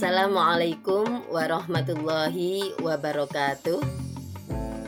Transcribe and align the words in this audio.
Assalamualaikum 0.00 1.28
warahmatullahi 1.28 2.72
wabarakatuh. 2.80 3.84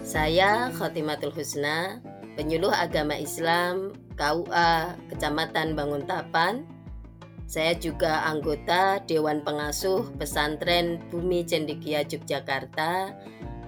Saya 0.01 0.72
Khotimatul 0.72 1.37
Husna, 1.37 2.01
penyuluh 2.33 2.72
agama 2.72 3.21
Islam 3.21 3.93
KUA 4.17 4.96
Kecamatan 5.12 5.77
Banguntapan. 5.77 6.64
Saya 7.44 7.76
juga 7.76 8.25
anggota 8.25 9.04
Dewan 9.04 9.44
Pengasuh 9.44 10.17
Pesantren 10.17 11.04
Bumi 11.13 11.44
Cendekia 11.44 12.08
Yogyakarta, 12.08 13.13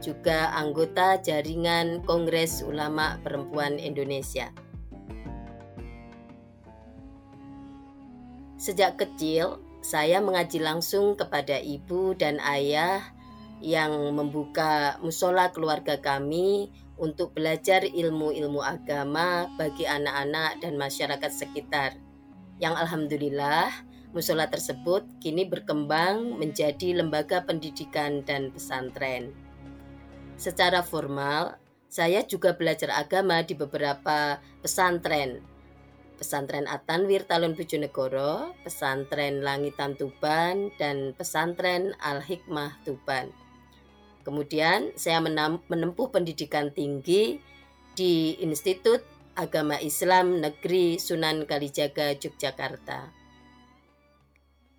juga 0.00 0.48
anggota 0.56 1.20
Jaringan 1.20 2.08
Kongres 2.08 2.64
Ulama 2.64 3.20
Perempuan 3.20 3.76
Indonesia. 3.76 4.48
Sejak 8.56 8.96
kecil, 8.96 9.60
saya 9.84 10.24
mengaji 10.24 10.64
langsung 10.64 11.12
kepada 11.12 11.60
ibu 11.60 12.16
dan 12.16 12.40
ayah 12.40 13.04
yang 13.60 14.16
membuka 14.16 14.96
musola 15.04 15.52
keluarga 15.52 16.00
kami 16.00 16.72
untuk 16.96 17.36
belajar 17.36 17.84
ilmu-ilmu 17.84 18.64
agama 18.64 19.44
bagi 19.60 19.84
anak-anak 19.84 20.64
dan 20.64 20.80
masyarakat 20.80 21.28
sekitar. 21.28 22.00
Yang 22.56 22.74
alhamdulillah 22.80 23.68
musola 24.16 24.48
tersebut 24.48 25.04
kini 25.20 25.44
berkembang 25.44 26.40
menjadi 26.40 27.04
lembaga 27.04 27.44
pendidikan 27.44 28.24
dan 28.24 28.56
pesantren. 28.56 29.36
Secara 30.40 30.80
formal, 30.80 31.60
saya 31.92 32.24
juga 32.24 32.56
belajar 32.56 32.88
agama 32.88 33.44
di 33.44 33.52
beberapa 33.52 34.40
pesantren 34.64 35.53
Pesantren 36.24 36.64
Atanwir 36.64 37.28
Talun 37.28 37.52
Bojonegoro, 37.52 38.56
Pesantren 38.64 39.44
Langitan 39.44 39.92
Tuban, 39.92 40.72
dan 40.80 41.12
Pesantren 41.12 41.92
Al-Hikmah 42.00 42.80
Tuban. 42.80 43.28
Kemudian 44.24 44.88
saya 44.96 45.20
menempuh 45.20 46.08
pendidikan 46.08 46.72
tinggi 46.72 47.44
di 47.92 48.40
Institut 48.40 49.04
Agama 49.36 49.76
Islam 49.84 50.40
Negeri 50.40 50.96
Sunan 50.96 51.44
Kalijaga, 51.44 52.16
Yogyakarta. 52.16 53.12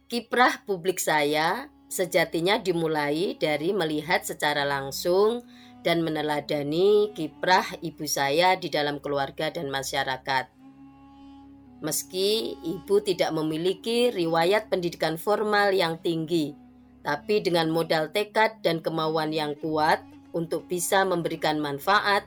Kiprah 0.10 0.66
publik 0.66 0.98
saya 0.98 1.70
sejatinya 1.94 2.58
dimulai 2.58 3.38
dari 3.38 3.70
melihat 3.70 4.26
secara 4.26 4.66
langsung 4.66 5.46
dan 5.86 6.02
meneladani 6.02 7.14
kiprah 7.14 7.78
ibu 7.86 8.10
saya 8.10 8.58
di 8.58 8.74
dalam 8.74 8.98
keluarga 8.98 9.54
dan 9.54 9.70
masyarakat. 9.70 10.55
Meski 11.86 12.58
ibu 12.66 12.98
tidak 12.98 13.30
memiliki 13.30 14.10
riwayat 14.10 14.74
pendidikan 14.74 15.22
formal 15.22 15.70
yang 15.70 16.02
tinggi, 16.02 16.58
tapi 17.06 17.46
dengan 17.46 17.70
modal 17.70 18.10
tekad 18.10 18.58
dan 18.66 18.82
kemauan 18.82 19.30
yang 19.30 19.54
kuat 19.62 20.02
untuk 20.34 20.66
bisa 20.66 21.06
memberikan 21.06 21.62
manfaat, 21.62 22.26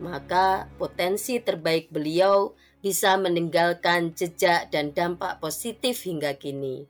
maka 0.00 0.64
potensi 0.80 1.36
terbaik 1.44 1.92
beliau 1.92 2.56
bisa 2.80 3.20
meninggalkan 3.20 4.16
jejak 4.16 4.72
dan 4.72 4.96
dampak 4.96 5.44
positif 5.44 6.08
hingga 6.08 6.40
kini. 6.40 6.88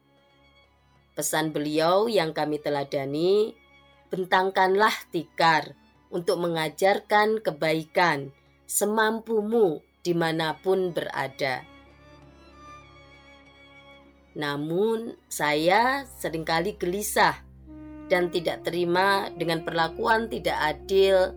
Pesan 1.19 1.51
beliau 1.51 2.07
yang 2.07 2.31
kami 2.31 2.63
teladani, 2.63 3.59
bentangkanlah 4.15 4.95
tikar 5.11 5.75
untuk 6.15 6.39
mengajarkan 6.39 7.43
kebaikan 7.43 8.31
semampumu 8.71 9.83
di 10.07 10.15
mana 10.15 10.55
pun 10.63 10.95
berada. 10.95 11.70
Namun, 14.39 15.19
saya 15.27 16.07
sering 16.07 16.47
kali 16.47 16.79
gelisah 16.79 17.43
dan 18.11 18.31
tidak 18.31 18.67
terima 18.67 19.31
dengan 19.35 19.63
perlakuan 19.63 20.31
tidak 20.31 20.59
adil 20.59 21.35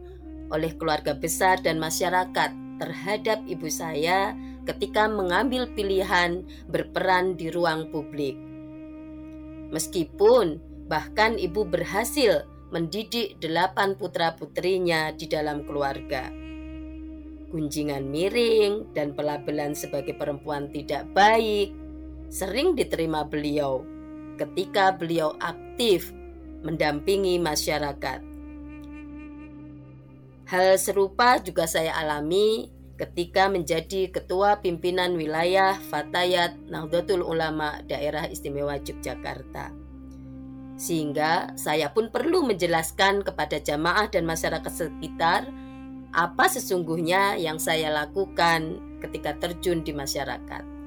oleh 0.54 0.74
keluarga 0.78 1.18
besar 1.18 1.62
dan 1.62 1.82
masyarakat 1.82 2.54
terhadap 2.78 3.42
ibu 3.50 3.70
saya 3.70 4.38
ketika 4.66 5.10
mengambil 5.10 5.70
pilihan 5.74 6.46
berperan 6.70 7.34
di 7.38 7.50
ruang 7.50 7.90
publik. 7.90 8.38
Meskipun 9.74 10.62
bahkan 10.86 11.38
ibu 11.42 11.66
berhasil 11.66 12.46
mendidik 12.74 13.38
delapan 13.42 13.94
putra-putrinya 13.94 15.14
di 15.14 15.30
dalam 15.30 15.66
keluarga. 15.66 16.30
Gunjingan 17.54 18.10
miring 18.10 18.98
dan 18.98 19.14
pelabelan 19.14 19.78
sebagai 19.78 20.18
perempuan 20.18 20.74
tidak 20.74 21.06
baik 21.14 21.83
sering 22.34 22.74
diterima 22.74 23.22
beliau 23.30 23.86
ketika 24.42 24.90
beliau 24.98 25.38
aktif 25.38 26.10
mendampingi 26.66 27.38
masyarakat. 27.38 28.26
Hal 30.50 30.82
serupa 30.82 31.38
juga 31.38 31.70
saya 31.70 31.94
alami 31.94 32.74
ketika 32.98 33.54
menjadi 33.54 34.10
ketua 34.10 34.58
pimpinan 34.66 35.14
wilayah 35.14 35.78
Fatayat 35.94 36.58
Nahdlatul 36.66 37.22
Ulama 37.22 37.86
Daerah 37.86 38.26
Istimewa 38.26 38.82
Yogyakarta. 38.82 39.70
Sehingga 40.74 41.54
saya 41.54 41.94
pun 41.94 42.10
perlu 42.10 42.42
menjelaskan 42.50 43.22
kepada 43.22 43.62
jamaah 43.62 44.10
dan 44.10 44.26
masyarakat 44.26 44.74
sekitar 44.74 45.54
apa 46.14 46.46
sesungguhnya 46.50 47.38
yang 47.38 47.62
saya 47.62 47.94
lakukan 47.94 48.82
ketika 49.06 49.38
terjun 49.38 49.86
di 49.86 49.94
masyarakat. 49.94 50.83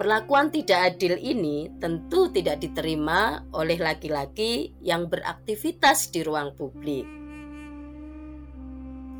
Perlakuan 0.00 0.48
tidak 0.48 0.96
adil 0.96 1.20
ini 1.20 1.68
tentu 1.76 2.32
tidak 2.32 2.64
diterima 2.64 3.44
oleh 3.52 3.76
laki-laki 3.76 4.72
yang 4.80 5.12
beraktivitas 5.12 6.08
di 6.08 6.24
ruang 6.24 6.56
publik. 6.56 7.04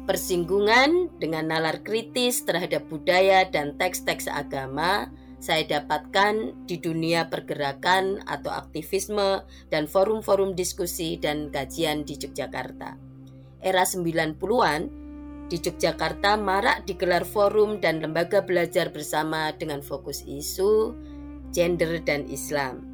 Persinggungan 0.09 1.21
dengan 1.21 1.53
nalar 1.53 1.85
kritis 1.85 2.49
terhadap 2.49 2.89
budaya 2.89 3.45
dan 3.45 3.77
teks-teks 3.77 4.25
agama 4.33 5.13
saya 5.37 5.69
dapatkan 5.69 6.65
di 6.65 6.81
dunia 6.81 7.29
pergerakan 7.29 8.25
atau 8.25 8.49
aktivisme 8.49 9.45
dan 9.69 9.85
forum-forum 9.85 10.57
diskusi 10.57 11.21
dan 11.21 11.53
kajian 11.53 12.09
di 12.09 12.17
Yogyakarta. 12.17 12.97
Era 13.61 13.85
90-an 13.85 15.10
di 15.51 15.59
Yogyakarta 15.59 16.39
marak 16.39 16.87
digelar 16.87 17.27
forum 17.27 17.83
dan 17.83 17.99
lembaga 17.99 18.39
belajar 18.47 18.95
bersama 18.95 19.51
dengan 19.59 19.83
fokus 19.83 20.23
isu 20.23 20.95
gender 21.51 21.99
dan 22.07 22.31
Islam. 22.31 22.87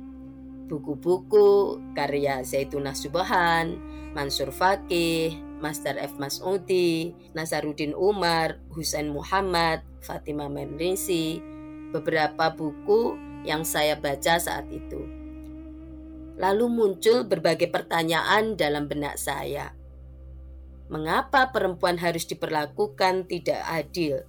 Buku-buku 0.65 1.79
karya 1.93 2.41
Zaitunah 2.41 2.97
Subahan, 2.97 3.77
Mansur 4.17 4.49
Fakih, 4.51 5.37
Master 5.61 6.01
F. 6.01 6.17
Masudi, 6.17 7.13
Nasaruddin 7.37 7.93
Umar, 7.93 8.57
Husain 8.73 9.13
Muhammad, 9.13 9.85
Fatimah 10.01 10.49
Menrisi, 10.49 11.39
beberapa 11.93 12.57
buku 12.57 13.21
yang 13.45 13.69
saya 13.69 14.01
baca 14.01 14.41
saat 14.41 14.65
itu. 14.73 15.05
Lalu 16.41 16.73
muncul 16.73 17.29
berbagai 17.29 17.69
pertanyaan 17.69 18.57
dalam 18.57 18.89
benak 18.89 19.21
saya 19.21 19.76
mengapa 20.87 21.51
perempuan 21.51 21.99
harus 21.99 22.27
diperlakukan 22.31 23.27
tidak 23.27 23.61
adil 23.67 24.23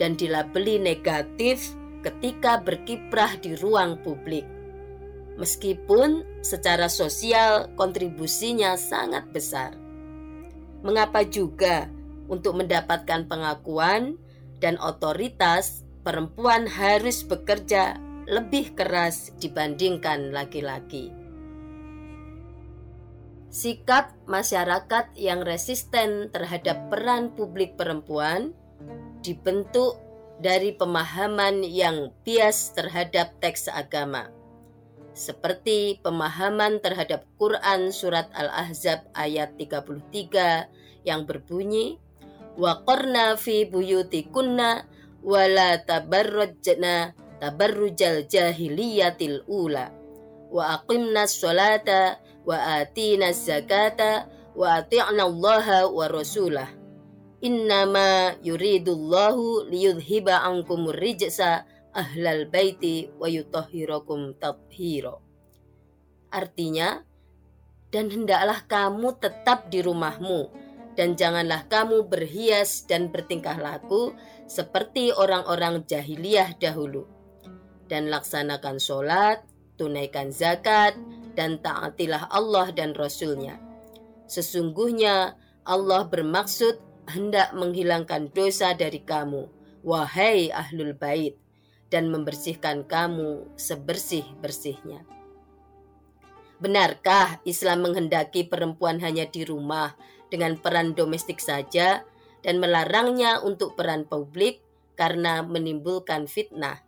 dan 0.00 0.18
dilabeli 0.18 0.80
negatif 0.80 1.76
ketika 2.00 2.58
berkiprah 2.58 3.36
di 3.38 3.54
ruang 3.54 4.00
publik. 4.00 4.48
Meskipun 5.36 6.42
secara 6.44 6.88
sosial 6.88 7.72
kontribusinya 7.76 8.76
sangat 8.76 9.28
besar. 9.30 9.72
Mengapa 10.80 11.24
juga 11.24 11.88
untuk 12.28 12.56
mendapatkan 12.60 13.28
pengakuan 13.28 14.16
dan 14.60 14.76
otoritas 14.80 15.84
perempuan 16.04 16.64
harus 16.68 17.24
bekerja 17.24 18.00
lebih 18.28 18.72
keras 18.76 19.32
dibandingkan 19.40 20.32
laki-laki? 20.32 21.19
Sikap 23.50 24.14
masyarakat 24.30 25.10
yang 25.18 25.42
resisten 25.42 26.30
terhadap 26.30 26.86
peran 26.86 27.34
publik 27.34 27.74
perempuan 27.74 28.54
dibentuk 29.26 29.98
dari 30.38 30.70
pemahaman 30.70 31.66
yang 31.66 32.14
bias 32.22 32.70
terhadap 32.78 33.34
teks 33.42 33.66
agama, 33.66 34.30
seperti 35.18 35.98
pemahaman 35.98 36.78
terhadap 36.78 37.26
Quran 37.42 37.90
Surat 37.90 38.30
Al-Ahzab 38.38 39.10
ayat 39.18 39.58
33 39.58 41.02
yang 41.02 41.26
berbunyi, 41.26 41.98
Wa 42.54 42.86
buyutikunna 42.86 44.70
wa 45.26 45.44
la 45.50 45.70
tabarrajna 45.82 47.18
tabarrujal 47.42 48.30
jahiliyatil 48.30 49.42
ula 49.50 49.90
wa 52.46 52.80
atina 52.80 53.32
zakata 53.34 54.28
wa 54.56 54.80
ati'na 54.80 55.24
Allah 55.24 55.88
wa 55.88 56.06
rasulah. 56.08 56.68
Innama 57.40 58.36
yuridullahu 58.44 59.72
liyudhiba 59.72 60.44
ankum 60.44 60.92
rijsa 60.92 61.64
ahlal 61.96 62.44
baiti 62.52 63.08
wa 63.16 63.26
yutahhirakum 63.26 64.36
tathira. 64.36 65.16
Artinya, 66.30 67.02
dan 67.90 68.06
hendaklah 68.12 68.62
kamu 68.70 69.18
tetap 69.18 69.72
di 69.72 69.82
rumahmu, 69.82 70.52
dan 70.94 71.18
janganlah 71.18 71.66
kamu 71.66 72.06
berhias 72.06 72.86
dan 72.86 73.10
bertingkah 73.10 73.58
laku 73.58 74.14
seperti 74.46 75.10
orang-orang 75.10 75.82
jahiliyah 75.88 76.54
dahulu. 76.60 77.08
Dan 77.90 78.06
laksanakan 78.06 78.78
sholat, 78.78 79.42
tunaikan 79.74 80.30
zakat, 80.30 80.94
dan 81.34 81.62
taatilah 81.62 82.30
Allah 82.30 82.70
dan 82.74 82.94
Rasulnya. 82.94 83.58
Sesungguhnya 84.30 85.34
Allah 85.66 86.06
bermaksud 86.06 86.78
hendak 87.10 87.50
menghilangkan 87.52 88.30
dosa 88.30 88.72
dari 88.78 89.02
kamu, 89.02 89.50
wahai 89.82 90.54
ahlul 90.54 90.94
bait, 90.94 91.34
dan 91.90 92.08
membersihkan 92.08 92.86
kamu 92.86 93.50
sebersih-bersihnya. 93.58 95.02
Benarkah 96.60 97.40
Islam 97.48 97.88
menghendaki 97.88 98.46
perempuan 98.46 99.00
hanya 99.00 99.26
di 99.26 99.42
rumah 99.42 99.96
dengan 100.28 100.60
peran 100.60 100.92
domestik 100.92 101.40
saja 101.40 102.04
dan 102.44 102.60
melarangnya 102.60 103.40
untuk 103.42 103.74
peran 103.74 104.06
publik 104.06 104.60
karena 104.94 105.40
menimbulkan 105.40 106.28
fitnah? 106.28 106.84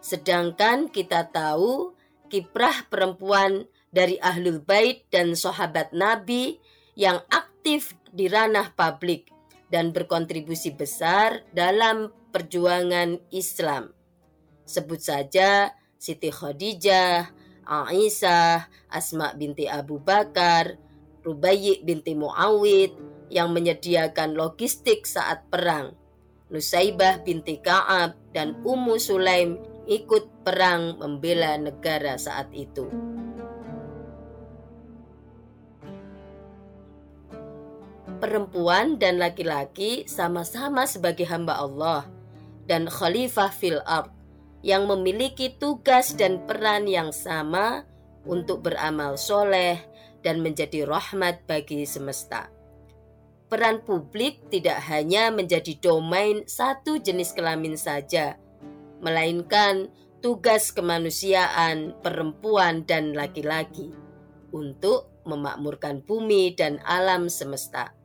Sedangkan 0.00 0.92
kita 0.92 1.28
tahu 1.32 1.96
kiprah 2.30 2.86
perempuan 2.86 3.66
dari 3.90 4.16
ahlul 4.22 4.62
bait 4.62 5.04
dan 5.10 5.34
sahabat 5.34 5.90
Nabi 5.90 6.62
yang 6.94 7.18
aktif 7.28 7.98
di 8.14 8.30
ranah 8.30 8.70
publik 8.78 9.28
dan 9.70 9.90
berkontribusi 9.90 10.74
besar 10.74 11.42
dalam 11.50 12.14
perjuangan 12.30 13.18
Islam. 13.34 13.90
Sebut 14.62 15.02
saja 15.02 15.74
Siti 15.98 16.30
Khadijah, 16.30 17.28
Aisyah, 17.66 18.70
Asma 18.90 19.34
binti 19.34 19.66
Abu 19.66 19.98
Bakar, 20.02 20.78
Rubayyi 21.20 21.84
binti 21.84 22.16
Muawid 22.16 22.96
yang 23.30 23.54
menyediakan 23.54 24.34
logistik 24.34 25.06
saat 25.06 25.46
perang. 25.52 25.94
Nusaibah 26.50 27.22
binti 27.22 27.62
Ka'ab 27.62 28.18
dan 28.34 28.58
Ummu 28.66 28.98
Sulaim 28.98 29.69
ikut 29.88 30.44
perang 30.44 30.98
membela 31.00 31.56
negara 31.56 32.16
saat 32.20 32.50
itu. 32.52 32.88
Perempuan 38.20 39.00
dan 39.00 39.16
laki-laki 39.16 40.04
sama-sama 40.04 40.84
sebagai 40.84 41.24
hamba 41.24 41.56
Allah 41.56 42.04
dan 42.68 42.84
khalifah 42.84 43.48
fil 43.48 43.80
ard 43.88 44.12
yang 44.60 44.84
memiliki 44.84 45.56
tugas 45.56 46.12
dan 46.12 46.44
peran 46.44 46.84
yang 46.84 47.16
sama 47.16 47.88
untuk 48.28 48.68
beramal 48.68 49.16
soleh 49.16 49.80
dan 50.20 50.44
menjadi 50.44 50.84
rahmat 50.84 51.48
bagi 51.48 51.88
semesta. 51.88 52.52
Peran 53.48 53.82
publik 53.82 54.46
tidak 54.52 54.78
hanya 54.86 55.32
menjadi 55.32 55.74
domain 55.80 56.44
satu 56.46 57.00
jenis 57.00 57.34
kelamin 57.34 57.74
saja, 57.74 58.38
melainkan 59.00 59.88
tugas 60.20 60.70
kemanusiaan 60.70 61.96
perempuan 62.04 62.84
dan 62.84 63.16
laki-laki 63.16 63.90
untuk 64.52 65.08
memakmurkan 65.24 66.04
bumi 66.04 66.52
dan 66.52 66.80
alam 66.84 67.32
semesta. 67.32 67.96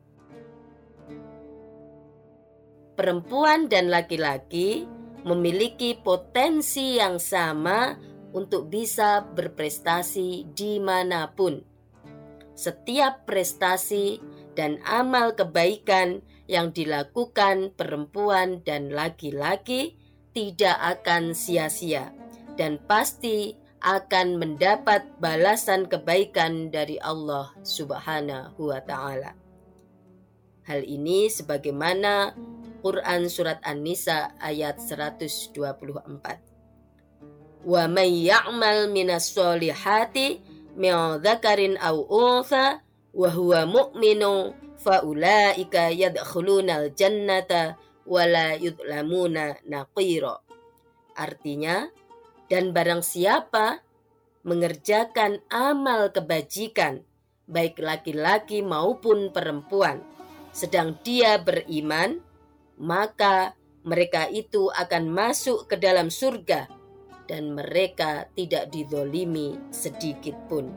Perempuan 2.96 3.68
dan 3.68 3.92
laki-laki 3.92 4.88
memiliki 5.28 6.00
potensi 6.00 6.96
yang 6.96 7.20
sama 7.20 7.92
untuk 8.32 8.72
bisa 8.72 9.20
berprestasi 9.20 10.48
di 10.56 10.80
mana 10.80 11.28
pun. 11.36 11.60
Setiap 12.56 13.28
prestasi 13.28 14.16
dan 14.56 14.80
amal 14.88 15.36
kebaikan 15.36 16.24
yang 16.48 16.72
dilakukan 16.72 17.76
perempuan 17.76 18.64
dan 18.64 18.88
laki-laki 18.88 20.00
tidak 20.36 20.76
akan 20.76 21.32
sia-sia 21.32 22.12
dan 22.60 22.76
pasti 22.84 23.56
akan 23.80 24.36
mendapat 24.36 25.08
balasan 25.16 25.88
kebaikan 25.88 26.68
dari 26.68 27.00
Allah 27.00 27.56
Subhanahu 27.64 28.68
wa 28.68 28.76
taala. 28.84 29.32
Hal 30.68 30.84
ini 30.84 31.32
sebagaimana 31.32 32.36
Quran 32.84 33.32
Surat 33.32 33.64
An-Nisa 33.64 34.36
ayat 34.36 34.76
124. 34.76 35.56
Wa 37.64 37.88
may 37.88 38.28
ya'mal 38.28 38.92
minas 38.92 39.32
solihati 39.32 40.44
min 40.76 41.16
dzakarin 41.24 41.80
aw 41.80 41.96
untha 41.96 42.84
wa 43.16 43.28
huwa 43.32 43.64
mu'minu 43.64 44.52
faulaika 44.76 45.88
yadkhulunal 45.88 46.92
jannata 46.92 47.80
wala 48.06 48.54
yudlamuna 48.56 49.58
naqira. 49.66 50.40
Artinya, 51.18 51.90
dan 52.46 52.70
barang 52.70 53.02
siapa 53.02 53.82
mengerjakan 54.46 55.42
amal 55.50 56.14
kebajikan, 56.14 57.02
baik 57.50 57.82
laki-laki 57.82 58.62
maupun 58.62 59.34
perempuan, 59.34 60.02
sedang 60.54 60.94
dia 61.02 61.42
beriman, 61.42 62.22
maka 62.78 63.58
mereka 63.82 64.30
itu 64.30 64.70
akan 64.70 65.10
masuk 65.10 65.66
ke 65.66 65.78
dalam 65.78 66.10
surga 66.10 66.70
dan 67.26 67.54
mereka 67.54 68.30
tidak 68.38 68.70
didolimi 68.70 69.58
sedikit 69.74 70.34
pun. 70.46 70.70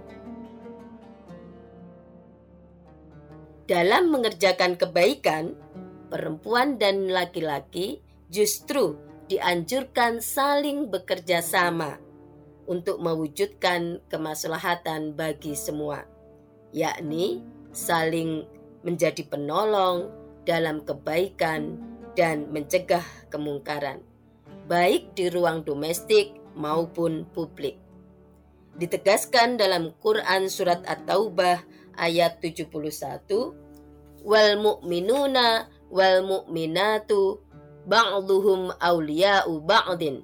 Dalam 3.70 4.10
mengerjakan 4.10 4.82
kebaikan, 4.82 5.54
perempuan 6.10 6.82
dan 6.82 7.08
laki-laki 7.08 8.02
justru 8.28 8.98
dianjurkan 9.30 10.20
saling 10.20 10.90
bekerja 10.90 11.46
sama 11.46 12.02
untuk 12.70 13.02
mewujudkan 13.02 14.02
kemaslahatan 14.10 15.14
bagi 15.14 15.54
semua, 15.54 16.06
yakni 16.74 17.42
saling 17.74 18.46
menjadi 18.86 19.26
penolong 19.26 20.10
dalam 20.46 20.82
kebaikan 20.86 21.78
dan 22.14 22.50
mencegah 22.50 23.06
kemungkaran, 23.30 24.02
baik 24.66 25.14
di 25.14 25.30
ruang 25.30 25.62
domestik 25.66 26.34
maupun 26.58 27.26
publik. 27.34 27.78
Ditegaskan 28.78 29.60
dalam 29.60 29.94
Quran 30.00 30.48
Surat 30.48 30.86
At-Taubah 30.86 31.62
ayat 31.98 32.40
71, 32.42 32.70
Wal 34.24 34.60
mu'minuna 34.60 35.79
wal 35.90 36.26
mu'minatu 36.26 37.42
ba'duhum 37.90 38.74
awliya'u 38.78 39.60
ba'din 39.66 40.22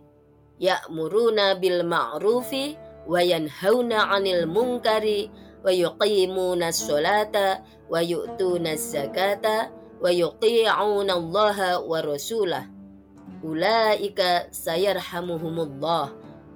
ya'muruna 0.62 1.58
bil 1.58 1.84
ma'rufi 1.84 2.78
wa 3.06 3.22
yanhauna 3.22 4.14
'anil 4.14 4.46
munkari 4.46 5.30
wa 5.66 5.70
yuqimuna 5.74 6.70
as-salata 6.70 7.66
wa 7.90 8.00
yu'tuna 8.02 8.78
az-zakata 8.78 9.74
wa 10.02 10.10
yuti'una 10.14 11.14
Allah 11.18 11.82
wa 11.82 12.00
rasulah 12.02 12.66
ulaika 13.46 14.50
sayarhamuhumullah. 14.50 16.14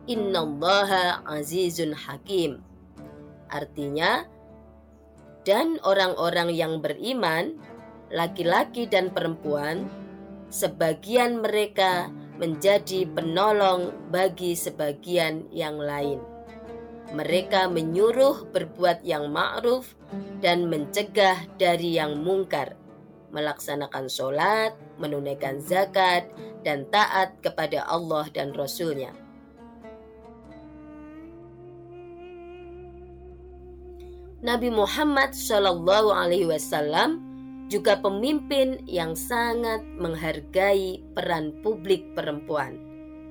Innallaha 0.10 1.22
azizun 1.22 1.94
hakim. 1.94 2.66
Artinya 3.50 4.26
dan 5.46 5.78
orang-orang 5.86 6.50
yang 6.54 6.82
beriman 6.82 7.62
laki-laki 8.10 8.90
dan 8.90 9.14
perempuan 9.14 9.86
sebagian 10.50 11.46
mereka 11.46 12.10
menjadi 12.42 13.06
penolong 13.06 13.94
bagi 14.10 14.58
sebagian 14.58 15.46
yang 15.54 15.78
lain 15.78 16.20
mereka 17.14 17.66
menyuruh 17.66 18.50
berbuat 18.54 19.02
yang 19.02 19.34
ma'ruf 19.34 19.98
dan 20.42 20.70
mencegah 20.70 21.50
dari 21.58 21.98
yang 21.98 22.22
mungkar 22.22 22.78
melaksanakan 23.30 24.10
sholat, 24.10 24.74
menunaikan 24.98 25.62
zakat, 25.62 26.30
dan 26.66 26.90
taat 26.90 27.38
kepada 27.46 27.86
Allah 27.86 28.26
dan 28.34 28.54
Rasulnya. 28.58 29.14
Nabi 34.40 34.72
Muhammad 34.72 35.36
Shallallahu 35.36 36.16
Alaihi 36.16 36.48
Wasallam 36.48 37.29
juga 37.70 38.02
pemimpin 38.02 38.82
yang 38.90 39.14
sangat 39.14 39.86
menghargai 40.02 41.06
peran 41.14 41.62
publik 41.62 42.18
perempuan, 42.18 42.82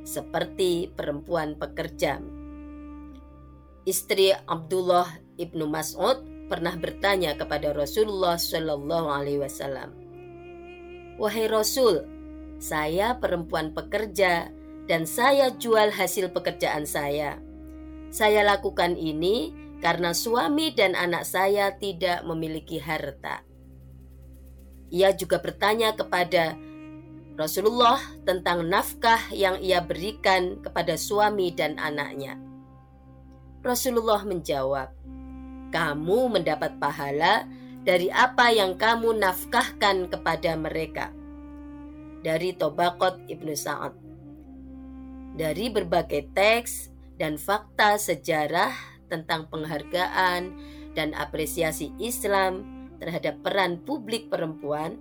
seperti 0.07 0.95
perempuan 0.95 1.59
pekerja. 1.59 2.23
Istri 3.83 4.47
Abdullah 4.47 5.11
ibnu 5.43 5.67
Mas'ud 5.67 6.23
pernah 6.47 6.79
bertanya 6.79 7.35
kepada 7.35 7.75
Rasulullah 7.75 8.39
Shallallahu 8.39 9.09
Alaihi 9.11 9.43
Wasallam, 9.43 9.91
"Wahai 11.19 11.51
Rasul, 11.51 12.07
saya 12.63 13.19
perempuan 13.19 13.75
pekerja 13.75 14.55
dan 14.89 15.05
saya 15.05 15.51
jual 15.55 15.91
hasil 15.95 16.31
pekerjaan 16.31 16.89
saya. 16.89 17.39
Saya 18.09 18.43
lakukan 18.43 18.97
ini 18.97 19.53
karena 19.85 20.17
suami 20.17 20.73
dan 20.73 20.97
anak 20.97 21.29
saya 21.29 21.77
tidak 21.77 22.25
memiliki 22.25 22.81
harta. 22.81 23.48
Ia 24.89 25.13
juga 25.13 25.37
bertanya 25.41 25.93
kepada 25.93 26.57
Rasulullah 27.39 28.03
tentang 28.27 28.67
nafkah 28.67 29.31
yang 29.31 29.63
ia 29.63 29.79
berikan 29.79 30.59
kepada 30.59 30.99
suami 30.99 31.55
dan 31.55 31.79
anaknya. 31.79 32.35
Rasulullah 33.63 34.27
menjawab, 34.27 34.91
"Kamu 35.71 36.35
mendapat 36.35 36.83
pahala 36.83 37.47
dari 37.87 38.11
apa 38.11 38.51
yang 38.51 38.75
kamu 38.75 39.23
nafkahkan 39.23 40.11
kepada 40.11 40.59
mereka." 40.59 41.15
Dari 42.27 42.59
Tobakot 42.59 43.31
Ibnu 43.31 43.55
Sa'ad. 43.55 43.95
Dari 45.39 45.71
berbagai 45.71 46.35
teks 46.35 46.91
dan 47.15 47.39
fakta 47.39 47.95
sejarah 47.95 48.75
tentang 49.07 49.47
penghargaan 49.47 50.59
dan 50.99 51.15
apresiasi 51.15 51.95
Islam 52.03 52.78
terhadap 52.99 53.41
peran 53.43 53.83
publik 53.83 54.31
perempuan 54.31 54.99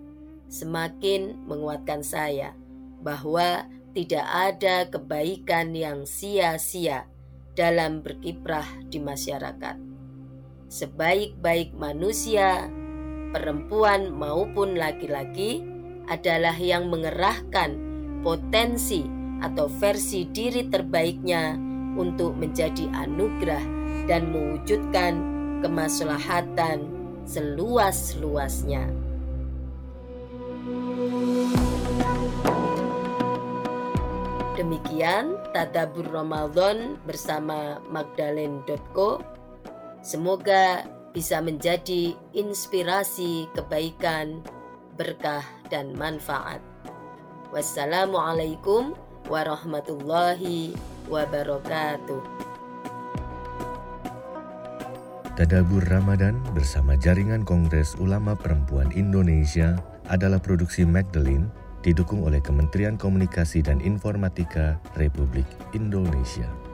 semakin 0.47 1.35
menguatkan 1.45 2.01
saya 2.01 2.55
bahwa 3.03 3.67
tidak 3.93 4.25
ada 4.29 4.85
kebaikan 4.87 5.73
yang 5.73 6.05
sia-sia 6.05 7.09
dalam 7.57 8.05
berkiprah 8.05 8.65
di 8.87 9.01
masyarakat. 9.01 9.75
Sebaik-baik 10.69 11.73
manusia, 11.73 12.69
perempuan 13.33 14.13
maupun 14.13 14.77
laki-laki 14.77 15.65
adalah 16.07 16.53
yang 16.55 16.93
mengerahkan 16.93 17.73
potensi 18.21 19.03
atau 19.41 19.65
versi 19.69 20.29
diri 20.29 20.69
terbaiknya 20.69 21.57
untuk 21.97 22.37
menjadi 22.37 22.89
anugerah 22.93 23.63
dan 24.05 24.29
mewujudkan 24.29 25.13
kemaslahatan 25.65 26.96
seluas-luasnya. 27.27 28.87
Demikian 34.57 35.37
Tadabur 35.53 36.09
Ramadan 36.09 36.97
bersama 37.05 37.77
Magdalene.co. 37.93 39.21
Semoga 40.01 40.81
bisa 41.13 41.37
menjadi 41.43 42.17
inspirasi 42.33 43.45
kebaikan, 43.53 44.41
berkah, 44.97 45.45
dan 45.69 45.93
manfaat. 45.93 46.63
Wassalamualaikum 47.53 48.97
warahmatullahi 49.29 50.73
wabarakatuh. 51.11 52.46
Tadabur 55.37 55.85
Ramadan 55.85 56.41
bersama 56.57 56.97
Jaringan 56.97 57.45
Kongres 57.45 57.93
Ulama 58.01 58.33
Perempuan 58.33 58.89
Indonesia 58.97 59.77
adalah 60.09 60.41
produksi 60.41 60.81
Magdalene 60.81 61.45
didukung 61.85 62.25
oleh 62.25 62.41
Kementerian 62.41 62.97
Komunikasi 62.97 63.61
dan 63.61 63.77
Informatika 63.77 64.81
Republik 64.97 65.45
Indonesia. 65.77 66.66